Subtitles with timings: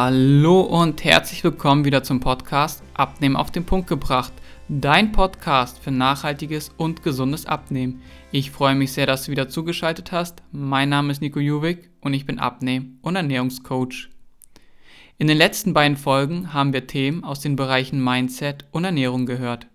[0.00, 4.32] Hallo und herzlich willkommen wieder zum Podcast Abnehmen auf den Punkt gebracht.
[4.68, 8.00] Dein Podcast für nachhaltiges und gesundes Abnehmen.
[8.30, 10.44] Ich freue mich sehr, dass du wieder zugeschaltet hast.
[10.52, 14.08] Mein Name ist Nico Juwig und ich bin Abnehm- und Ernährungscoach.
[15.16, 19.66] In den letzten beiden Folgen haben wir Themen aus den Bereichen Mindset und Ernährung gehört.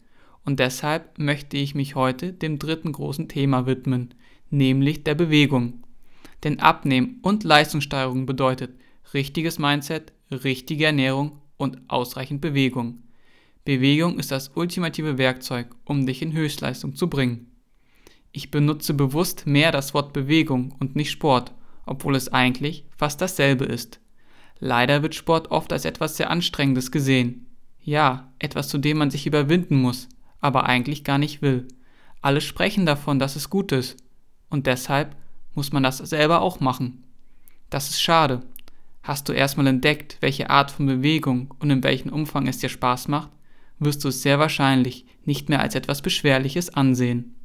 [0.46, 4.14] Und deshalb möchte ich mich heute dem dritten großen Thema widmen,
[4.50, 5.84] nämlich der Bewegung.
[6.46, 8.72] Denn Abnehmen und Leistungssteigerung bedeutet
[9.14, 13.04] richtiges Mindset, richtige Ernährung und ausreichend Bewegung.
[13.66, 17.52] Bewegung ist das ultimative Werkzeug, um dich in Höchstleistung zu bringen.
[18.32, 21.54] Ich benutze bewusst mehr das Wort Bewegung und nicht Sport,
[21.86, 24.00] obwohl es eigentlich fast dasselbe ist.
[24.60, 27.48] Leider wird Sport oft als etwas sehr Anstrengendes gesehen.
[27.82, 30.10] Ja, etwas, zu dem man sich überwinden muss,
[30.40, 31.68] aber eigentlich gar nicht will.
[32.22, 33.98] Alle sprechen davon, dass es gut ist.
[34.50, 35.16] Und deshalb
[35.54, 37.04] muss man das selber auch machen.
[37.70, 38.42] Das ist schade.
[39.04, 43.10] Hast du erstmal entdeckt, welche Art von Bewegung und in welchem Umfang es dir Spaß
[43.10, 43.30] macht,
[43.78, 47.36] wirst du es sehr wahrscheinlich nicht mehr als etwas Beschwerliches ansehen.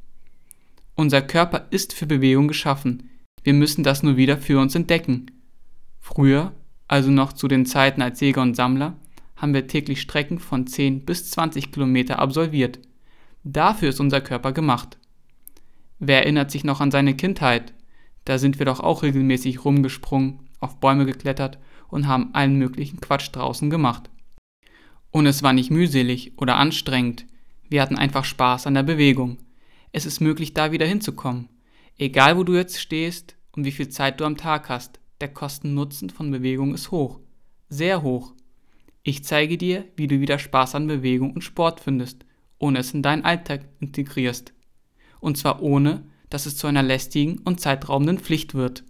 [0.95, 3.09] Unser Körper ist für Bewegung geschaffen,
[3.43, 5.31] wir müssen das nur wieder für uns entdecken.
[5.99, 6.53] Früher,
[6.87, 8.97] also noch zu den Zeiten als Jäger und Sammler,
[9.35, 12.79] haben wir täglich Strecken von 10 bis 20 Kilometer absolviert.
[13.43, 14.97] Dafür ist unser Körper gemacht.
[15.99, 17.73] Wer erinnert sich noch an seine Kindheit?
[18.25, 23.29] Da sind wir doch auch regelmäßig rumgesprungen, auf Bäume geklettert und haben allen möglichen Quatsch
[23.31, 24.09] draußen gemacht.
[25.11, 27.25] Und es war nicht mühselig oder anstrengend,
[27.69, 29.37] wir hatten einfach Spaß an der Bewegung.
[29.91, 31.49] Es ist möglich, da wieder hinzukommen.
[31.97, 36.09] Egal wo du jetzt stehst und wie viel Zeit du am Tag hast, der Kosten-Nutzen
[36.09, 37.19] von Bewegung ist hoch.
[37.69, 38.33] Sehr hoch.
[39.03, 42.25] Ich zeige dir, wie du wieder Spaß an Bewegung und Sport findest,
[42.57, 44.53] ohne es in deinen Alltag integrierst.
[45.19, 48.83] Und zwar ohne, dass es zu einer lästigen und zeitraubenden Pflicht wird.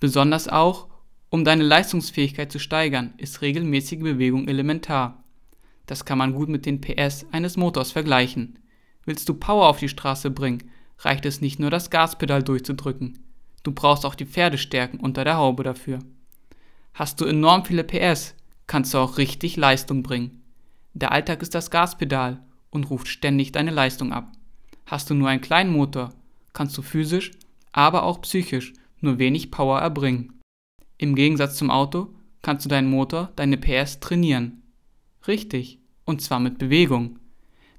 [0.00, 0.88] Besonders auch,
[1.28, 5.22] um deine Leistungsfähigkeit zu steigern, ist regelmäßige Bewegung elementar.
[5.86, 8.58] Das kann man gut mit den PS eines Motors vergleichen.
[9.04, 13.18] Willst du Power auf die Straße bringen, reicht es nicht nur das Gaspedal durchzudrücken.
[13.62, 15.98] Du brauchst auch die Pferdestärken unter der Haube dafür.
[16.94, 18.34] Hast du enorm viele PS,
[18.66, 20.42] kannst du auch richtig Leistung bringen.
[20.94, 24.32] Der Alltag ist das Gaspedal und ruft ständig deine Leistung ab.
[24.86, 26.14] Hast du nur einen kleinen Motor,
[26.52, 27.32] kannst du physisch,
[27.72, 30.40] aber auch psychisch nur wenig Power erbringen.
[30.98, 34.62] Im Gegensatz zum Auto kannst du deinen Motor, deine PS trainieren.
[35.26, 37.18] Richtig, und zwar mit Bewegung.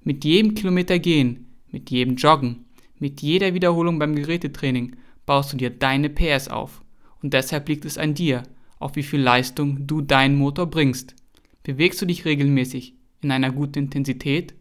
[0.03, 2.65] Mit jedem Kilometer gehen, mit jedem Joggen,
[2.97, 4.95] mit jeder Wiederholung beim Gerätetraining
[5.25, 6.83] baust du dir deine PS auf.
[7.21, 8.43] Und deshalb liegt es an dir,
[8.79, 11.15] auf wie viel Leistung du deinen Motor bringst.
[11.63, 14.55] Bewegst du dich regelmäßig in einer guten Intensität?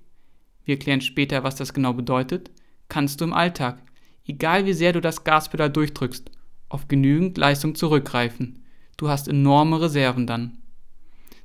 [0.65, 2.50] Wir klären später, was das genau bedeutet.
[2.88, 3.82] Kannst du im Alltag,
[4.27, 6.31] egal wie sehr du das Gaspedal durchdrückst,
[6.71, 8.65] auf genügend Leistung zurückgreifen.
[8.97, 10.59] Du hast enorme Reserven dann.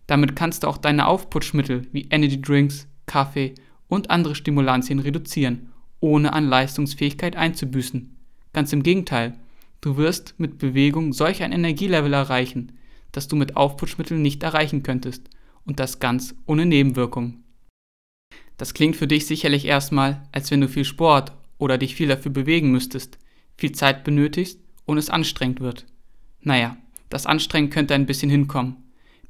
[0.07, 3.55] Damit kannst du auch deine Aufputschmittel wie Energy Drinks, Kaffee
[3.87, 8.15] und andere Stimulantien reduzieren, ohne an Leistungsfähigkeit einzubüßen.
[8.53, 9.33] Ganz im Gegenteil,
[9.81, 12.73] du wirst mit Bewegung solch ein Energielevel erreichen,
[13.11, 15.29] das du mit Aufputschmitteln nicht erreichen könntest,
[15.65, 17.43] und das ganz ohne Nebenwirkung.
[18.57, 22.31] Das klingt für dich sicherlich erstmal, als wenn du viel Sport oder dich viel dafür
[22.31, 23.17] bewegen müsstest,
[23.57, 25.85] viel Zeit benötigst und es anstrengend wird.
[26.41, 26.77] Naja,
[27.09, 28.77] das Anstrengend könnte ein bisschen hinkommen.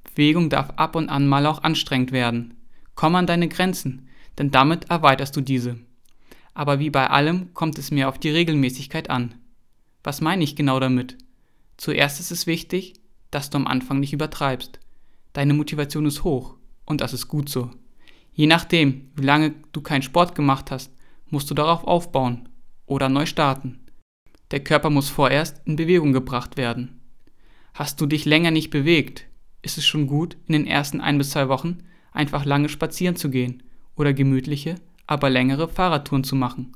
[0.03, 2.55] Bewegung darf ab und an mal auch anstrengend werden.
[2.95, 4.07] Komm an deine Grenzen,
[4.37, 5.77] denn damit erweiterst du diese.
[6.53, 9.35] Aber wie bei allem kommt es mir auf die Regelmäßigkeit an.
[10.03, 11.17] Was meine ich genau damit?
[11.77, 12.93] Zuerst ist es wichtig,
[13.31, 14.79] dass du am Anfang nicht übertreibst.
[15.33, 16.55] Deine Motivation ist hoch
[16.85, 17.71] und das ist gut so.
[18.31, 20.91] Je nachdem, wie lange du keinen Sport gemacht hast,
[21.29, 22.47] musst du darauf aufbauen
[22.85, 23.84] oder neu starten.
[24.51, 27.01] Der Körper muss vorerst in Bewegung gebracht werden.
[27.73, 29.25] Hast du dich länger nicht bewegt,
[29.61, 31.79] ist es schon gut, in den ersten ein bis zwei Wochen
[32.11, 33.63] einfach lange spazieren zu gehen
[33.95, 34.75] oder gemütliche,
[35.07, 36.71] aber längere Fahrradtouren zu machen.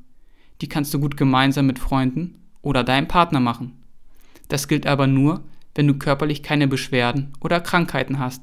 [0.61, 3.81] Die kannst du gut gemeinsam mit Freunden oder deinem Partner machen.
[4.49, 5.43] Das gilt aber nur,
[5.75, 8.41] wenn du körperlich keine Beschwerden oder Krankheiten hast.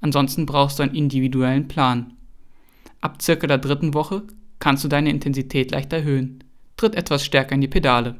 [0.00, 2.14] Ansonsten brauchst du einen individuellen Plan.
[3.00, 4.24] Ab circa der dritten Woche
[4.58, 6.42] kannst du deine Intensität leicht erhöhen.
[6.76, 8.16] Tritt etwas stärker in die Pedale.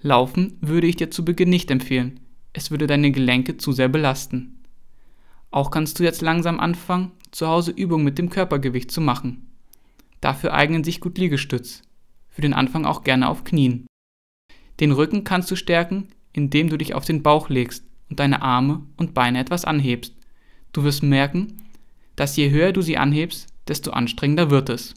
[0.00, 2.20] Laufen würde ich dir zu Beginn nicht empfehlen.
[2.52, 4.62] Es würde deine Gelenke zu sehr belasten.
[5.50, 9.46] Auch kannst du jetzt langsam anfangen, zu Hause Übungen mit dem Körpergewicht zu machen.
[10.20, 11.82] Dafür eignen sich gut Liegestütz.
[12.28, 13.86] Für den Anfang auch gerne auf Knien.
[14.80, 18.82] Den Rücken kannst du stärken, indem du dich auf den Bauch legst und deine Arme
[18.96, 20.14] und Beine etwas anhebst.
[20.72, 21.62] Du wirst merken,
[22.14, 24.94] dass je höher du sie anhebst, desto anstrengender wird es.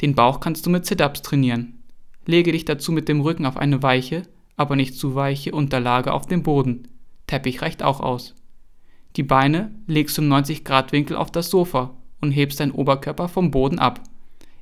[0.00, 1.75] Den Bauch kannst du mit Sit-ups trainieren.
[2.26, 4.22] Lege dich dazu mit dem Rücken auf eine weiche,
[4.56, 6.88] aber nicht zu weiche Unterlage auf dem Boden.
[7.26, 8.34] Teppich reicht auch aus.
[9.16, 13.78] Die Beine legst du im 90-Grad-Winkel auf das Sofa und hebst deinen Oberkörper vom Boden
[13.78, 14.02] ab.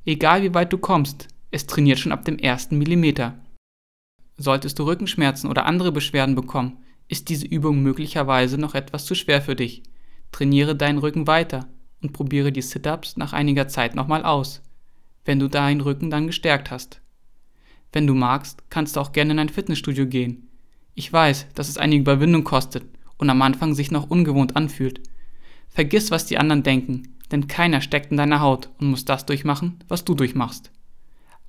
[0.05, 3.39] Egal wie weit du kommst, es trainiert schon ab dem ersten Millimeter.
[4.37, 6.77] Solltest du Rückenschmerzen oder andere Beschwerden bekommen,
[7.07, 9.83] ist diese Übung möglicherweise noch etwas zu schwer für dich.
[10.31, 11.67] Trainiere deinen Rücken weiter
[12.01, 14.61] und probiere die Sit-ups nach einiger Zeit nochmal aus,
[15.23, 17.01] wenn du deinen Rücken dann gestärkt hast.
[17.91, 20.49] Wenn du magst, kannst du auch gerne in ein Fitnessstudio gehen.
[20.93, 22.85] Ich weiß, dass es einige Überwindung kostet
[23.17, 25.01] und am Anfang sich noch ungewohnt anfühlt.
[25.69, 29.79] Vergiss, was die anderen denken, denn keiner steckt in deiner Haut und muss das durchmachen,
[29.87, 30.71] was du durchmachst.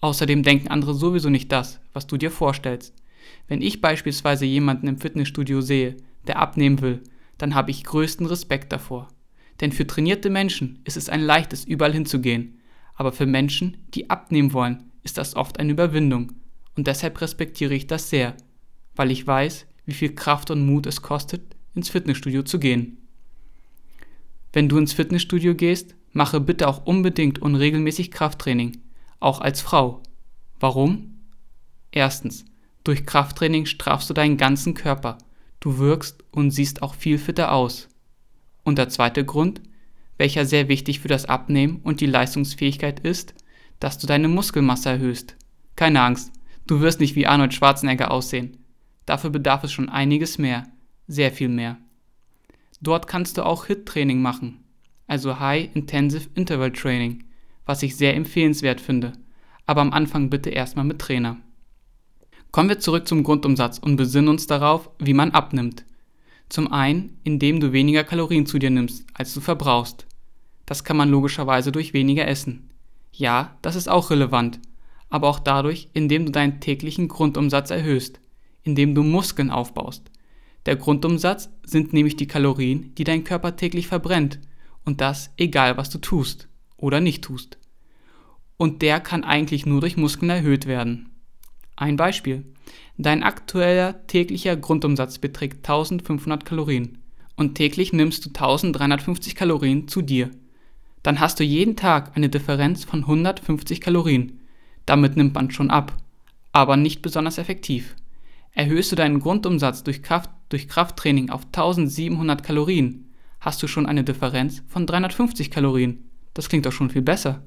[0.01, 2.95] Außerdem denken andere sowieso nicht das, was du dir vorstellst.
[3.49, 5.97] Wenn ich beispielsweise jemanden im Fitnessstudio sehe,
[6.27, 7.03] der abnehmen will,
[7.39, 9.09] dann habe ich größten Respekt davor.
[9.61, 12.61] Denn für trainierte Menschen ist es ein leichtes, überall hinzugehen.
[12.95, 16.33] Aber für Menschen, die abnehmen wollen, ist das oft eine Überwindung.
[16.75, 18.37] Und deshalb respektiere ich das sehr,
[18.97, 21.43] weil ich weiß, wie viel Kraft und Mut es kostet,
[21.77, 22.99] ins Fitnessstudio zu gehen.
[24.53, 28.79] Wenn du ins Fitnessstudio gehst, mache bitte auch unbedingt und regelmäßig Krafttraining,
[29.21, 30.03] auch als Frau.
[30.59, 31.21] Warum?
[31.93, 32.45] Erstens,
[32.83, 35.19] durch Krafttraining strafst du deinen ganzen Körper,
[35.61, 37.89] du wirkst und siehst auch viel fitter aus.
[38.65, 39.61] Und der zweite Grund,
[40.19, 43.35] welcher sehr wichtig für das Abnehmen und die Leistungsfähigkeit ist,
[43.81, 45.37] dass du deine Muskelmasse erhöhst.
[45.77, 46.33] Keine Angst,
[46.67, 48.57] du wirst nicht wie Arnold Schwarzenegger aussehen.
[49.05, 50.65] Dafür bedarf es schon einiges mehr,
[51.07, 51.79] sehr viel mehr.
[52.81, 54.65] Dort kannst du auch HIT-Training machen,
[55.07, 57.25] also High Intensive Interval Training,
[57.65, 59.13] was ich sehr empfehlenswert finde,
[59.67, 61.39] aber am Anfang bitte erstmal mit Trainer.
[62.53, 65.85] Kommen wir zurück zum Grundumsatz und besinnen uns darauf, wie man abnimmt.
[66.49, 70.07] Zum einen, indem du weniger Kalorien zu dir nimmst, als du verbrauchst.
[70.65, 72.71] Das kann man logischerweise durch weniger Essen.
[73.19, 74.61] Ja, das ist auch relevant,
[75.09, 78.21] aber auch dadurch, indem du deinen täglichen Grundumsatz erhöhst,
[78.63, 80.11] indem du Muskeln aufbaust.
[80.67, 84.39] Der Grundumsatz sind nämlich die Kalorien, die dein Körper täglich verbrennt,
[84.85, 87.59] und das egal was du tust oder nicht tust.
[88.59, 91.09] Und der kann eigentlich nur durch Muskeln erhöht werden.
[91.75, 92.45] Ein Beispiel.
[92.99, 96.99] Dein aktueller täglicher Grundumsatz beträgt 1500 Kalorien
[97.37, 100.31] und täglich nimmst du 1350 Kalorien zu dir.
[101.07, 104.41] Dann hast du jeden Tag eine Differenz von 150 Kalorien.
[104.87, 105.97] Damit nimmt man schon ab,
[106.51, 107.95] aber nicht besonders effektiv.
[108.51, 114.03] Erhöhst du deinen Grundumsatz durch, Kraft, durch Krafttraining auf 1700 Kalorien, hast du schon eine
[114.03, 116.11] Differenz von 350 Kalorien.
[116.35, 117.45] Das klingt doch schon viel besser.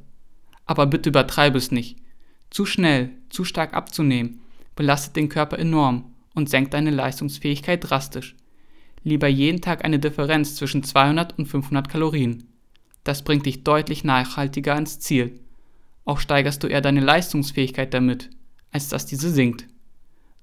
[0.66, 1.98] Aber bitte übertreibe es nicht.
[2.52, 4.40] Zu schnell, zu stark abzunehmen,
[4.78, 8.38] belastet den Körper enorm und senkt deine Leistungsfähigkeit drastisch.
[9.04, 12.46] Lieber jeden Tag eine Differenz zwischen 200 und 500 Kalorien.
[13.04, 15.40] Das bringt dich deutlich nachhaltiger ans Ziel.
[16.06, 18.30] Auch steigerst du eher deine Leistungsfähigkeit damit,
[18.72, 19.68] als dass diese sinkt.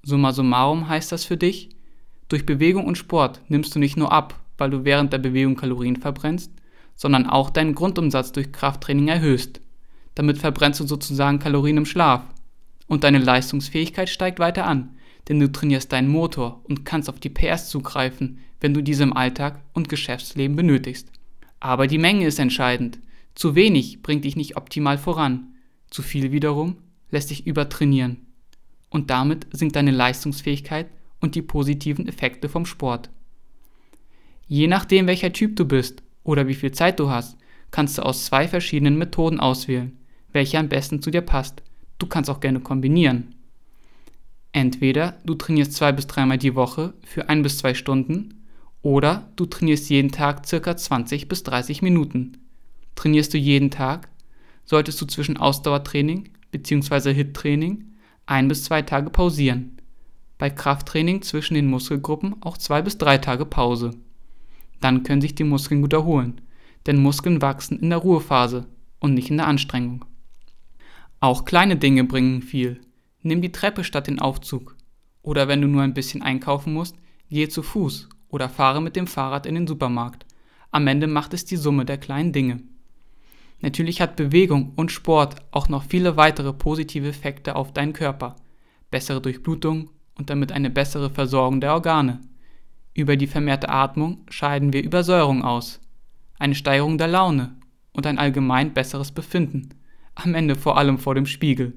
[0.02, 1.70] Summa summarum heißt das für dich,
[2.28, 5.96] durch Bewegung und Sport nimmst du nicht nur ab, weil du während der Bewegung Kalorien
[5.96, 6.50] verbrennst,
[6.96, 9.60] sondern auch deinen Grundumsatz durch Krafttraining erhöhst.
[10.14, 12.22] Damit verbrennst du sozusagen Kalorien im Schlaf.
[12.88, 14.96] Und deine Leistungsfähigkeit steigt weiter an,
[15.28, 19.16] denn du trainierst deinen Motor und kannst auf die PS zugreifen, wenn du diese im
[19.16, 21.10] Alltag und Geschäftsleben benötigst.
[21.60, 22.98] Aber die Menge ist entscheidend.
[23.34, 25.54] Zu wenig bringt dich nicht optimal voran.
[25.90, 26.76] Zu viel wiederum
[27.10, 28.26] lässt dich übertrainieren.
[28.90, 30.88] Und damit sinkt deine Leistungsfähigkeit
[31.20, 33.10] und die positiven Effekte vom Sport.
[34.46, 37.36] Je nachdem, welcher Typ du bist oder wie viel Zeit du hast,
[37.70, 39.98] kannst du aus zwei verschiedenen Methoden auswählen
[40.36, 41.62] welche am besten zu dir passt.
[41.98, 43.34] Du kannst auch gerne kombinieren.
[44.52, 48.45] Entweder du trainierst zwei bis dreimal die Woche für ein bis zwei Stunden
[48.86, 52.38] oder du trainierst jeden Tag circa 20 bis 30 Minuten.
[52.94, 54.08] Trainierst du jeden Tag,
[54.64, 57.12] solltest du zwischen Ausdauertraining bzw.
[57.12, 57.84] HIT-Training
[58.26, 59.78] ein bis zwei Tage pausieren.
[60.38, 63.90] Bei Krafttraining zwischen den Muskelgruppen auch zwei bis drei Tage Pause.
[64.80, 66.40] Dann können sich die Muskeln gut erholen,
[66.86, 68.68] denn Muskeln wachsen in der Ruhephase
[69.00, 70.04] und nicht in der Anstrengung.
[71.18, 72.80] Auch kleine Dinge bringen viel.
[73.22, 74.76] Nimm die Treppe statt den Aufzug.
[75.22, 76.94] Oder wenn du nur ein bisschen einkaufen musst,
[77.28, 80.26] gehe zu Fuß oder fahre mit dem Fahrrad in den Supermarkt.
[80.70, 82.62] Am Ende macht es die Summe der kleinen Dinge.
[83.60, 88.36] Natürlich hat Bewegung und Sport auch noch viele weitere positive Effekte auf deinen Körper.
[88.90, 92.20] Bessere Durchblutung und damit eine bessere Versorgung der Organe.
[92.94, 95.80] Über die vermehrte Atmung scheiden wir Übersäuerung aus,
[96.38, 97.56] eine Steigerung der Laune
[97.92, 99.70] und ein allgemein besseres Befinden
[100.16, 101.74] am Ende vor allem vor dem Spiegel.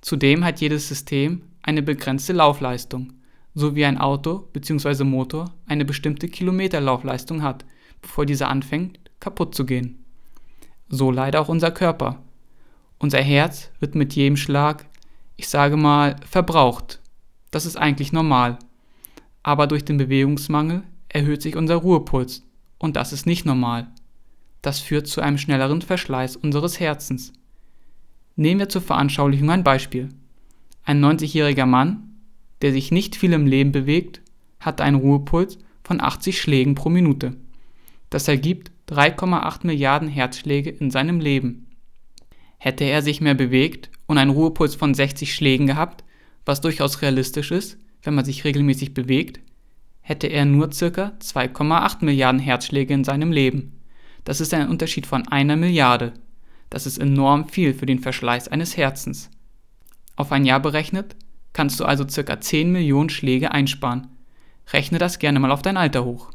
[0.00, 3.12] Zudem hat jedes System eine begrenzte Laufleistung,
[3.58, 5.02] so wie ein Auto bzw.
[5.02, 7.64] Motor eine bestimmte Kilometerlaufleistung hat,
[8.00, 10.04] bevor dieser anfängt kaputt zu gehen.
[10.88, 12.22] So leider auch unser Körper.
[12.98, 14.86] Unser Herz wird mit jedem Schlag,
[15.36, 17.00] ich sage mal, verbraucht.
[17.50, 18.58] Das ist eigentlich normal.
[19.42, 22.44] Aber durch den Bewegungsmangel erhöht sich unser Ruhepuls
[22.78, 23.88] und das ist nicht normal.
[24.62, 27.32] Das führt zu einem schnelleren Verschleiß unseres Herzens.
[28.36, 30.10] Nehmen wir zur Veranschaulichung ein Beispiel.
[30.84, 32.07] Ein 90-jähriger Mann,
[32.62, 34.20] der sich nicht viel im Leben bewegt,
[34.60, 37.36] hat einen Ruhepuls von 80 Schlägen pro Minute.
[38.10, 41.66] Das ergibt 3,8 Milliarden Herzschläge in seinem Leben.
[42.58, 46.04] Hätte er sich mehr bewegt und einen Ruhepuls von 60 Schlägen gehabt,
[46.44, 49.40] was durchaus realistisch ist, wenn man sich regelmäßig bewegt,
[50.00, 51.12] hätte er nur ca.
[51.20, 53.78] 2,8 Milliarden Herzschläge in seinem Leben.
[54.24, 56.14] Das ist ein Unterschied von einer Milliarde.
[56.70, 59.30] Das ist enorm viel für den Verschleiß eines Herzens.
[60.16, 61.16] Auf ein Jahr berechnet
[61.58, 62.40] kannst du also ca.
[62.40, 64.06] 10 Millionen Schläge einsparen.
[64.72, 66.30] Rechne das gerne mal auf dein Alter hoch.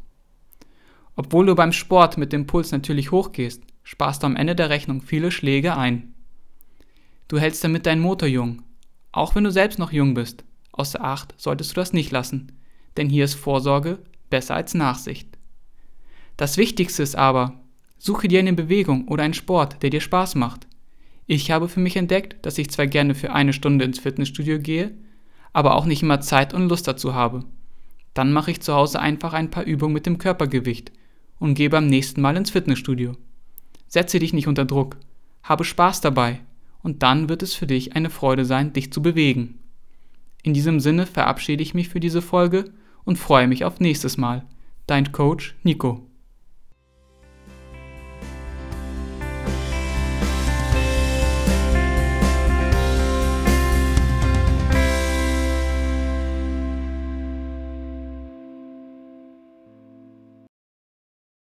[1.15, 5.01] Obwohl du beim Sport mit dem Puls natürlich hochgehst, sparst du am Ende der Rechnung
[5.01, 6.13] viele Schläge ein.
[7.29, 8.63] Du hältst damit deinen Motor jung,
[9.13, 10.43] auch wenn du selbst noch jung bist.
[10.73, 12.51] Außer Acht solltest du das nicht lassen,
[12.97, 13.99] denn hier ist Vorsorge
[14.29, 15.29] besser als Nachsicht.
[16.35, 17.61] Das Wichtigste ist aber,
[17.97, 20.67] suche dir eine Bewegung oder einen Sport, der dir Spaß macht.
[21.27, 24.91] Ich habe für mich entdeckt, dass ich zwar gerne für eine Stunde ins Fitnessstudio gehe,
[25.53, 27.45] aber auch nicht immer Zeit und Lust dazu habe.
[28.13, 30.91] Dann mache ich zu Hause einfach ein paar Übungen mit dem Körpergewicht
[31.39, 33.13] und gehe beim nächsten Mal ins Fitnessstudio.
[33.87, 34.97] Setze dich nicht unter Druck,
[35.43, 36.41] habe Spaß dabei
[36.81, 39.59] und dann wird es für dich eine Freude sein, dich zu bewegen.
[40.43, 42.65] In diesem Sinne verabschiede ich mich für diese Folge
[43.05, 44.43] und freue mich auf nächstes Mal.
[44.87, 46.05] Dein Coach Nico.